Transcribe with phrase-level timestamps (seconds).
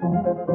[0.00, 0.47] Thank you.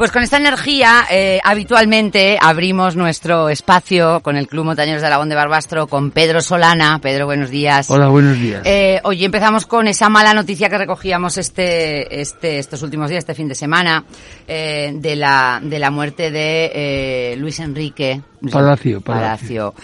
[0.00, 5.28] Pues con esta energía, eh, habitualmente abrimos nuestro espacio con el Club Montañeros de Aragón
[5.28, 6.98] de Barbastro, con Pedro Solana.
[7.02, 7.90] Pedro, buenos días.
[7.90, 8.62] Hola, buenos días.
[8.64, 13.34] Eh, hoy empezamos con esa mala noticia que recogíamos este, este, estos últimos días, este
[13.34, 14.02] fin de semana,
[14.48, 18.22] eh, de la, de la muerte de eh, Luis Enrique.
[18.48, 19.74] Palacio, Palacio.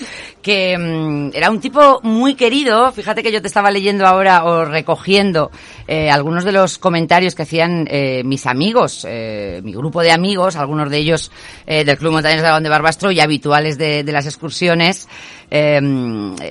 [0.41, 2.91] Que mm, era un tipo muy querido.
[2.93, 5.51] Fíjate que yo te estaba leyendo ahora o recogiendo
[5.87, 10.57] eh, algunos de los comentarios que hacían eh, mis amigos, eh, mi grupo de amigos,
[10.57, 11.31] algunos de ellos
[11.67, 15.09] eh, del Club Montañas de Aragón de Barbastro y habituales de, de las excursiones.
[15.51, 15.81] Eh,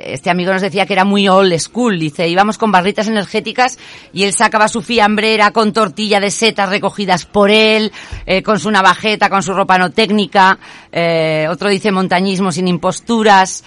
[0.05, 1.99] este amigo nos decía que era muy old school.
[1.99, 3.77] Dice, íbamos con barritas energéticas
[4.13, 7.91] y él sacaba su fiambrera con tortilla de setas recogidas por él,
[8.25, 10.57] eh, con su navajeta, con su ropa no técnica.
[10.91, 13.63] Eh, otro dice montañismo sin imposturas.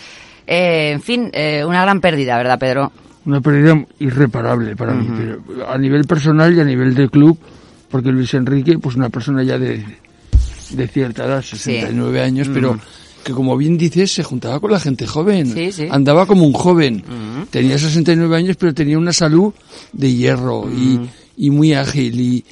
[0.46, 2.90] Eh, en fin, eh, una gran pérdida, ¿verdad, Pedro?
[3.26, 7.38] Una pérdida irreparable para mí, pero a nivel personal y a nivel de club,
[7.90, 9.84] porque Luis Enrique, pues una persona ya de,
[10.70, 12.78] de cierta edad, 69 años, pero
[13.24, 15.88] que como bien dices, se juntaba con la gente joven, Sí, sí.
[15.90, 17.02] andaba como un joven,
[17.50, 19.52] tenía 69 años, pero tenía una salud
[19.92, 21.00] de hierro y,
[21.36, 22.18] y muy ágil.
[22.20, 22.44] Y,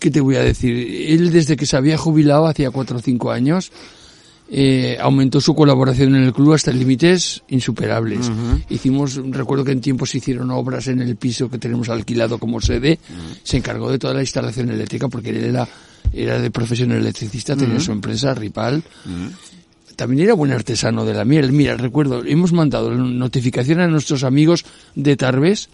[0.00, 0.74] ¿qué te voy a decir?
[1.08, 3.70] Él desde que se había jubilado, hacía 4 o 5 años,
[4.54, 8.30] eh, aumentó su colaboración en el club hasta límites insuperables.
[8.68, 12.60] Hicimos, recuerdo que en tiempos se hicieron obras en el piso que tenemos alquilado como
[12.60, 12.98] sede,
[13.42, 15.66] se encargó de toda la instalación eléctrica porque él era,
[16.12, 18.82] era de profesión electricista, tenía su empresa, Ripal.
[19.96, 21.52] También era buen artesano de la miel.
[21.52, 24.64] Mira, recuerdo, hemos mandado notificación a nuestros amigos
[24.94, 25.68] de Tarbes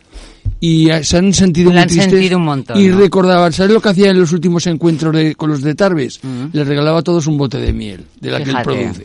[0.60, 2.98] y se han sentido muy han tristes sentido un montón, y ¿no?
[2.98, 6.20] recordaban, ¿sabes lo que hacía en los últimos encuentros de- con los de Tarbes?
[6.52, 9.04] Les regalaba a todos un bote de miel, de la que él produce.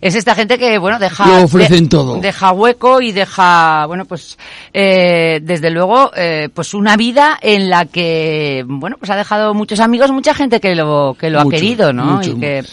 [0.00, 1.26] Es esta gente que, bueno, deja...
[1.26, 2.20] Lo ofrecen de- todo.
[2.20, 4.38] Deja hueco y deja, bueno, pues,
[4.72, 9.80] eh, desde luego, eh, pues una vida en la que, bueno, pues ha dejado muchos
[9.80, 12.04] amigos, mucha gente que lo, que lo Mucho, ha querido, ¿no?
[12.16, 12.30] mucho.
[12.30, 12.64] Y que,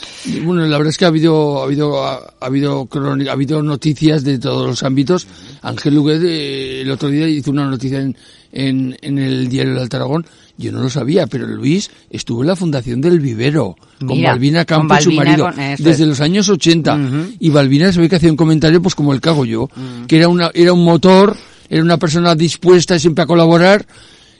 [0.43, 4.23] bueno, la verdad es que ha habido, ha habido, ha, ha habido, ha habido noticias
[4.23, 5.27] de todos los ámbitos.
[5.61, 8.15] Ángel Luguet eh, el otro día hizo una noticia en,
[8.51, 10.25] en, en el diario del Alto Aragón.
[10.57, 13.75] Yo no lo sabía, pero Luis estuvo en la fundación del vivero
[14.05, 15.99] con Balbina con Campos y su marido desde es.
[15.99, 16.99] los años 80.
[17.39, 19.69] Y Balbina se ve que hacía un comentario pues como el hago yo,
[20.07, 21.35] que era una, era un motor,
[21.69, 23.85] era una persona dispuesta siempre a colaborar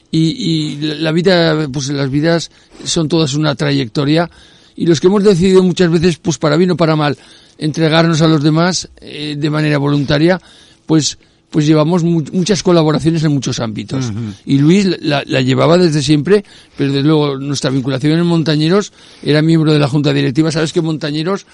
[0.09, 2.49] y, y la vida, pues las vidas
[2.83, 4.29] son todas una trayectoria
[4.77, 7.17] y los que hemos decidido muchas veces, pues para bien o para mal,
[7.57, 10.39] entregarnos a los demás eh, de manera voluntaria,
[10.85, 11.17] pues
[11.49, 14.11] pues llevamos mu- muchas colaboraciones en muchos ámbitos.
[14.45, 16.43] Y Luis la, la llevaba desde siempre,
[16.77, 18.91] pero desde luego nuestra vinculación en Montañeros
[19.23, 20.51] era miembro de la Junta Directiva.
[20.51, 21.45] Sabes que Montañeros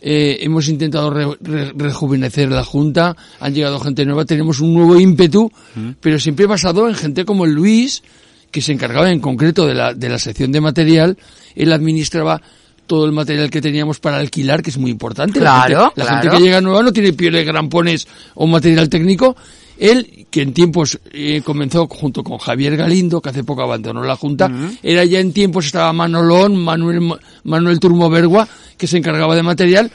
[0.00, 4.98] eh, hemos intentado re- re- rejuvenecer la Junta, han llegado gente nueva, tenemos un nuevo
[4.98, 5.52] ímpetu,
[6.00, 8.02] pero siempre basado en gente como Luis,
[8.50, 11.18] que se encargaba en concreto de la, de la sección de material,
[11.54, 12.40] él administraba
[12.86, 15.40] todo el material que teníamos para alquilar, que es muy importante.
[15.40, 19.36] La Claro, gente- la gente, que llega nueva no tiene pieles, grampones o material técnico.
[19.76, 24.14] Él, que en tiempos eh, comenzó junto con Javier Galindo, que hace poco abandonó la
[24.16, 24.48] Junta,
[24.82, 27.00] era ya en tiempos estaba Manolón, Manuel,
[27.42, 28.46] Manuel Turmo Bergua,
[28.78, 29.90] que se encargaba de material,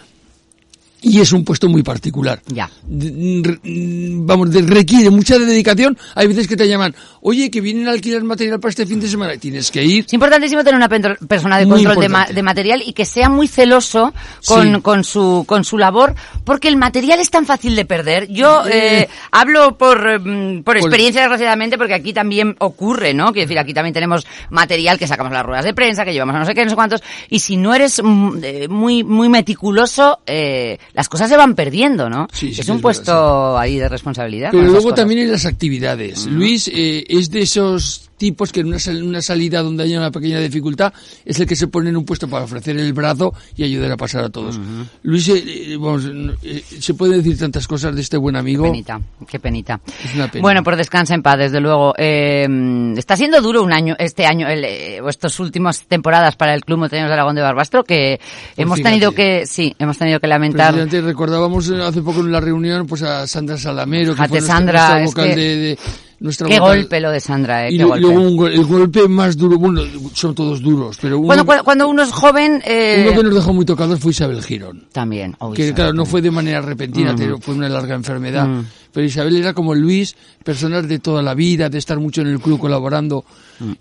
[1.01, 2.41] y es un puesto muy particular.
[2.47, 2.69] ya.
[2.87, 5.97] Vamos, de- requiere mucha dedicación.
[6.15, 9.07] Hay veces que te llaman, oye, que vienen a alquilar material para este fin de
[9.07, 9.37] semana.
[9.37, 10.05] Tienes que ir.
[10.05, 13.47] Es importantísimo tener una persona de control de, ma- de material y que sea muy
[13.47, 14.13] celoso
[14.45, 14.81] con, Sí.
[14.81, 18.27] con su con su labor, porque el material es tan fácil de perder.
[18.29, 23.31] Yo eh, hablo por, eh, mm, por experiencia, desgraciadamente, porque aquí también ocurre, ¿no?
[23.31, 26.39] Quiero decir, aquí también tenemos material que sacamos las ruedas de prensa, que llevamos a
[26.39, 30.19] no sé qué, no sé cuántos, y si no eres mm, eh, muy muy meticuloso,
[30.25, 32.27] eh, las cosas se van perdiendo, ¿no?
[32.31, 34.49] Sí, sí es un es puesto verdad, ahí de responsabilidad.
[34.51, 36.25] Pero luego también en las actividades.
[36.25, 40.11] Luis eh, es de esos tipos que en una, sal- una salida donde haya una
[40.11, 40.93] pequeña dificultad
[41.25, 43.97] es el que se pone en un puesto para ofrecer el brazo y ayudar a
[43.97, 44.59] pasar a todos.
[45.01, 45.41] Luis, eh,
[45.73, 46.03] eh, vamos,
[46.43, 48.65] eh, se puede decir tantas cosas de este buen amigo.
[48.65, 49.79] Qué penita, qué penita.
[50.05, 50.41] Es una pena.
[50.43, 51.93] Bueno, pues descansa en paz, desde luego.
[51.97, 52.45] Eh,
[52.97, 56.63] está siendo duro un año, este año, el, eh, o estas últimas temporadas para el
[56.65, 58.19] Club Montañeros de Aragón de Barbastro, que
[58.57, 58.83] hemos Pues fíjate.
[58.83, 60.75] tenido que, sí, hemos tenido que lamentar.
[60.75, 64.99] Recordábamos eh, hace poco en la reunión pues a Sandra Salamero, que Fíjate, fue Sandra,
[64.99, 65.77] nuestra es vocal que- de, de-
[66.19, 66.77] nuestra Qué vocal.
[66.79, 68.01] golpe lo de Sandra, eh, Y qué lu- golpe.
[68.01, 69.81] luego un el golpe más duro, bueno,
[70.13, 73.35] son todos duros, pero uno, Cuando, cuando, cuando uno es joven, eh, uno que nos
[73.35, 74.85] dejó muy tocados fue Isabel Girón.
[74.91, 75.35] también.
[75.39, 78.47] Uy, que claro, no fue de manera repentina, pero fue una larga enfermedad.
[78.91, 82.39] Pero Isabel era como Luis, personas de toda la vida, de estar mucho en el
[82.39, 83.23] club colaborando.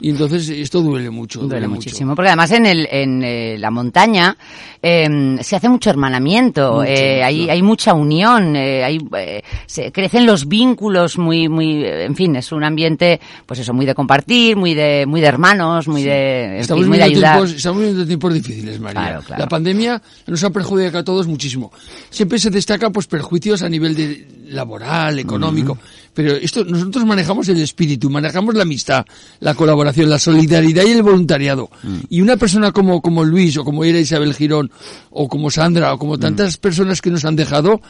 [0.00, 1.40] Y entonces esto duele mucho.
[1.42, 1.76] Duele mucho.
[1.76, 4.36] muchísimo, porque además en, el, en eh, la montaña
[4.82, 9.92] eh, se hace mucho hermanamiento, Mucho, eh, hay, hay mucha unión, eh, hay, eh, se
[9.92, 14.56] crecen los vínculos muy, muy, en fin, es un ambiente, pues eso, muy de compartir,
[14.56, 17.34] muy de, muy de hermanos, muy de, en Estamos fin, muy de ayudar.
[17.34, 19.00] tiempos, estamos viviendo tiempos difíciles, María.
[19.00, 19.42] Claro, claro.
[19.42, 21.72] La pandemia nos ha perjudicado a todos muchísimo.
[22.10, 25.78] Siempre se destaca pues perjuicios a nivel de laboral, económico.
[26.14, 29.06] Pero esto, nosotros manejamos el espíritu, manejamos la amistad,
[29.40, 31.70] la colaboración, la solidaridad y el voluntariado.
[32.08, 34.70] Y una persona como, como Luis, o como era Isabel Girón,
[35.10, 37.80] o como Sandra, o como tantas personas que nos han dejado,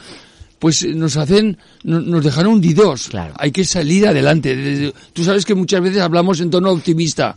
[0.59, 3.07] pues nos hacen, no- nos dejaron hundidos.
[3.09, 3.33] Claro.
[3.39, 4.93] Hay que salir adelante.
[5.13, 7.35] Tú sabes que muchas veces hablamos en tono optimista.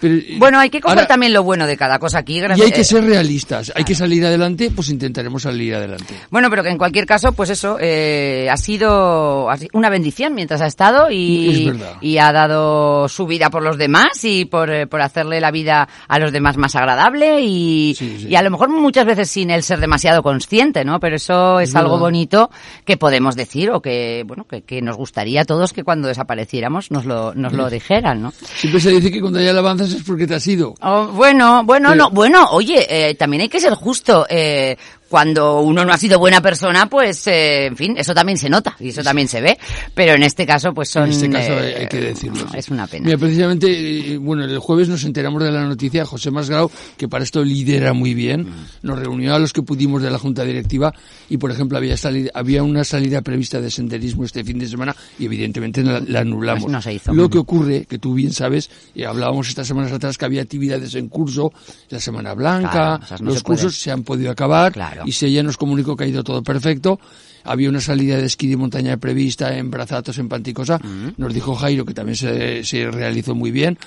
[0.00, 2.38] Pero, eh, Bueno, hay que coger ahora- también lo bueno de cada cosa aquí.
[2.38, 6.14] y hay que eh, ser realistas, hay que salir adelante, pues intentaremos salir adelante.
[6.30, 10.66] Bueno, pero que en cualquier caso, pues eso, eh, ha sido una bendición mientras ha
[10.66, 11.94] estado y, Es verdad.
[12.00, 15.88] y ha dado su vida por los demás y por, eh, por hacerle la vida
[16.08, 18.26] a los demás más agradable y, Sí, sí.
[18.28, 21.00] y a lo mejor muchas veces sin él ser demasiado consciente, ¿no?
[21.00, 22.00] Pero eso es, Es algo verdad.
[22.00, 22.50] bonito
[22.84, 26.90] que podemos decir o que, bueno, que, que nos gustaría a todos que cuando desapareciéramos
[26.90, 28.32] nos lo, nos lo dijeran, ¿no?
[28.56, 30.74] Siempre se dice que cuando hay alabanzas es porque te has ido.
[30.80, 34.26] Oh, bueno, bueno, Pero- no, bueno, oye, eh, también hay que ser justo.
[34.28, 34.76] Eh,
[35.08, 38.76] cuando uno no ha sido buena persona, pues, eh, en fin, eso también se nota
[38.80, 39.58] y eso también se ve.
[39.94, 41.04] Pero en este caso, pues son.
[41.04, 42.46] En este caso eh, hay, que decirlo.
[42.54, 43.06] Es una pena.
[43.06, 47.24] Mira, precisamente, eh, bueno, el jueves nos enteramos de la noticia, José Masgrau, que para
[47.24, 48.48] esto lidera muy bien,
[48.82, 50.92] nos reunió a los que pudimos de la Junta Directiva
[51.28, 54.94] y, por ejemplo, había, salida, había una salida prevista de senderismo este fin de semana
[55.18, 56.64] y evidentemente la, la anulamos.
[56.64, 57.14] Pues no se hizo.
[57.14, 60.94] Lo que ocurre, que tú bien sabes, y hablábamos estas semanas atrás que había actividades
[60.94, 61.52] en curso,
[61.88, 64.95] la Semana Blanca, Claro, esas no los cursos se han podido acabar Claro.
[65.04, 66.98] Y se ya nos comunicó que ha ido todo perfecto.
[67.44, 70.80] Había una salida de esquí de montaña prevista en Brazatos, en Panticosa.
[71.16, 73.78] Nos dijo Jairo que también se, se realizó muy bien.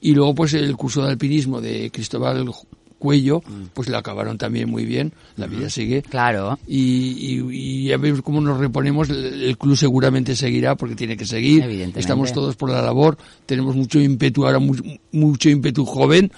[0.00, 2.48] Y luego, pues, el curso de alpinismo de Cristóbal
[3.00, 3.42] Cuello,
[3.74, 5.12] pues lo acabaron también muy bien.
[5.36, 6.02] La vida sigue.
[6.02, 6.58] Claro.
[6.66, 9.08] Y, y, y a ver cómo nos reponemos.
[9.08, 11.62] El, el club seguramente seguirá porque tiene que seguir.
[11.62, 12.00] Evidentemente.
[12.00, 13.16] Estamos todos por la labor.
[13.46, 14.74] Tenemos mucho ímpetu ahora, mu-
[15.12, 16.30] mucho ímpetu joven.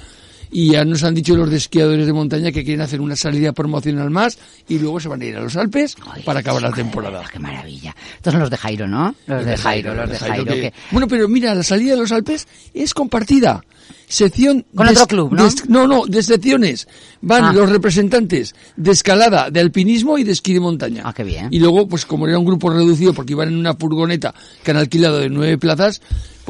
[0.53, 3.53] Y ya nos han dicho los de esquiadores de montaña que quieren hacer una salida
[3.53, 4.37] promocional más
[4.69, 7.23] y luego se van a ir a los Alpes para acabar la temporada.
[7.33, 7.95] Qué maravilla.
[8.17, 9.15] Estos son los de Jairo, ¿no?
[9.27, 10.45] Los de Jairo, los de Jairo.
[10.45, 13.63] que- que- Bueno, pero mira, la salida de los Alpes es compartida.
[14.09, 15.49] Sección Con de otro club, ¿no?
[15.49, 16.89] de no, no, de secciones.
[17.21, 17.53] Van Ah.
[17.53, 21.03] los representantes de escalada, de alpinismo y de esquí de montaña.
[21.05, 21.47] Ah, qué bien.
[21.53, 24.79] Y luego, pues como era un grupo reducido porque iban en una furgoneta que han
[24.79, 26.01] alquilado de nueve plazas,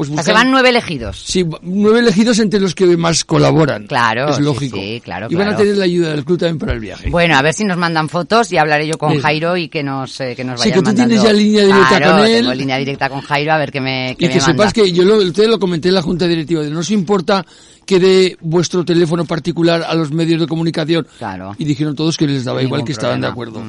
[0.09, 1.21] pues O sea, se van nueve elegidos.
[1.25, 3.87] Sí, nueve elegidos entre los que más colaboran.
[3.87, 4.77] Claro, Es sí, lógico.
[4.77, 7.09] sí, claro, Y van a tener la ayuda del club también para el viaje.
[7.09, 9.19] Bueno, a ver si nos mandan fotos y hablaré yo con.
[9.19, 11.07] Jairo y que nos, eh, que nos Sí, vayan que tú mandando.
[11.09, 12.35] tienes ya línea directa Claro, con él.
[12.41, 14.45] tengo línea directa con Jairo a ver qué me, y me que manda.
[14.45, 17.45] sepas que yo lo, usted lo comenté en la junta directiva, de no os importa
[17.85, 21.05] que dé vuestro teléfono particular a los medios de comunicación.
[21.17, 21.55] Claro.
[21.57, 23.61] Y dijeron todos que les daba igual, que estaban de acuerdo.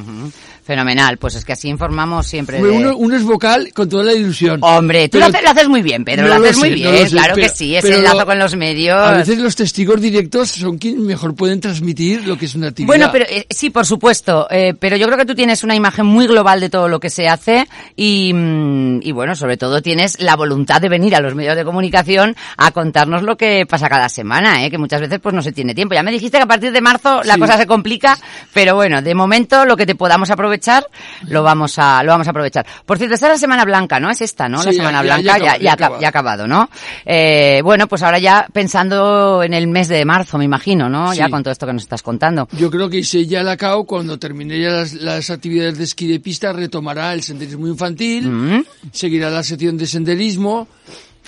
[0.64, 2.70] Fenomenal, pues es que así informamos siempre de...
[2.70, 4.60] uno, uno es vocal con toda la ilusión.
[4.62, 6.68] Hombre, tú Pero- lo, haces, lo haces muy bien, Pedro, No lo lo haces muy
[6.70, 8.96] sé, no bien, sé, claro que pero- sí, ese pero enlazo lo- con los medios.
[8.96, 12.86] A veces los testigos directos son quienes mejor pueden transmitir lo que es una actividad.
[12.88, 16.06] Bueno, pero eh, sí, por supuesto, eh, pero yo creo que tú tienes una imagen
[16.06, 20.20] muy global de todo lo que se hace y, mm, y bueno, sobre todo tienes
[20.20, 24.08] la voluntad de venir a los medios de comunicación a contarnos lo que pasa cada
[24.08, 24.70] semana, ¿eh?
[24.70, 25.94] que muchas veces pues no se tiene tiempo.
[25.94, 27.40] Ya me dijiste que a partir de marzo la Sí.
[27.40, 28.18] cosa se complica,
[28.52, 30.86] pero bueno, de momento lo que te podamos aprovechar
[31.28, 32.66] lo vamos a lo vamos a aprovechar.
[32.86, 34.10] Por cierto, esta es la Semana Blanca, ¿no?
[34.10, 34.62] Es esta, ¿no?
[34.62, 36.00] la Semana ya- Blanca ya ya, acaba- ya, ya aca- acaba.
[36.00, 36.68] ya ha acabado, ¿no?
[37.04, 41.14] Eh, bueno, pues ahora ya pensando en el mes de marzo, me imagino, ¿no?
[41.14, 42.48] Ya con todo esto que nos estás contando.
[42.52, 46.20] Yo creo que ya la CAO, cuando termine ya las, las actividades de esquí de
[46.20, 48.64] pista, retomará el senderismo infantil, Mm.
[48.92, 50.68] seguirá la sección de senderismo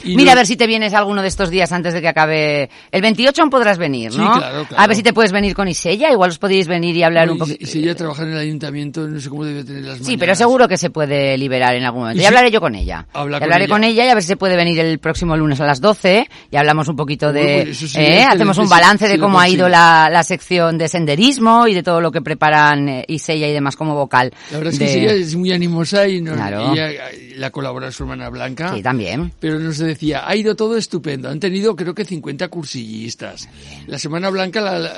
[0.02, 2.08] Y Mira no- a ver si te vienes alguno de estos días antes de que
[2.08, 2.68] acabe.
[2.90, 4.32] El 28 aún podrás venir, Sí, ¿no?
[4.32, 4.82] claro, claro.
[4.82, 7.38] A ver si te puedes venir con Isella, igual os podéis venir y hablar un
[7.38, 7.64] poquito.
[7.66, 10.20] si, ella trabaja en el ayuntamiento, no sé cómo debe tener las Sí, mañanas.
[10.20, 12.18] pero seguro que se puede liberar en algún momento.
[12.18, 13.06] Y Ya si- hablaré yo con ella.
[13.12, 13.72] Habla con hablaré ella.
[13.74, 16.26] con ella y a ver si se puede venir el próximo lunes a las 12
[16.50, 17.42] y hablamos un poquito de...
[17.44, 18.24] Bueno, pues ¿eh?
[18.24, 22.00] Hacemos un balance de cómo ha ido la, la sección de senderismo y de todo
[22.00, 24.32] lo que preparan eh, Isella y demás como vocal.
[24.50, 26.72] La verdad es que de- sí, ella es muy animosa y, nos, Claro.
[26.72, 26.88] ella,
[27.36, 28.74] la colabora su hermana Blanca.
[28.74, 29.32] Sí, también.
[29.40, 31.28] Pero nos decía, ha ido todo estupendo.
[31.28, 33.48] Han tenido creo que 50 cursillistas.
[33.86, 34.92] La Semana Blanca, la, la,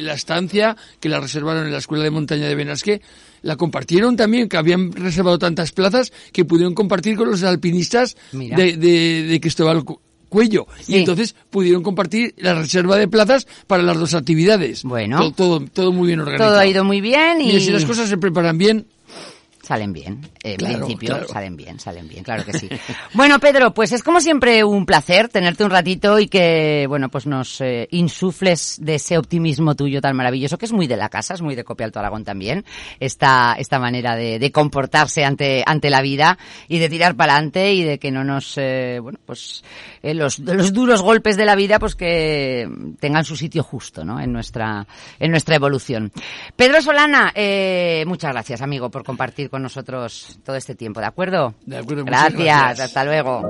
[0.00, 3.00] la estancia que la reservaron en la Escuela de Montaña de Benasque,
[3.42, 8.76] la compartieron también, que habían reservado tantas plazas que pudieron compartir con los alpinistas de,
[8.76, 10.66] de, de Cristóbal Cu- Cuello.
[10.80, 10.92] Sí.
[10.94, 14.82] Y entonces pudieron compartir la reserva de plazas para las dos actividades.
[14.82, 15.18] Bueno.
[15.18, 15.30] Todo,
[15.60, 16.50] todo, todo muy bien organizado.
[16.50, 17.58] Todo ha ido muy bien y...
[17.60, 18.86] Si las cosas se preparan bien,
[19.68, 21.28] Salen bien, en Claro, principio claro.
[21.28, 22.70] salen bien, salen bien, claro que sí.
[23.12, 27.26] bueno, Pedro, pues es como siempre un placer tenerte un ratito y que, bueno, pues
[27.26, 31.34] nos eh, insufles de ese optimismo tuyo tan maravilloso, que es muy de la casa,
[31.34, 32.64] es muy de Copia Alto Aragón también,
[32.98, 37.74] esta, esta manera de, de comportarse ante, ante la vida y de tirar para adelante
[37.74, 39.62] y de que no nos, eh, bueno, pues
[40.02, 42.66] eh, los, los duros golpes de la vida, pues que
[43.00, 44.18] tengan su sitio justo, ¿no?
[44.18, 44.86] En nuestra,
[45.20, 46.10] en nuestra evolución.
[46.56, 51.54] Pedro Solana, eh, muchas gracias, amigo, por compartir con nosotros todo este tiempo, ¿de acuerdo?
[51.66, 52.80] De acuerdo, muchas Gracias, gracias.
[52.86, 53.42] hasta luego.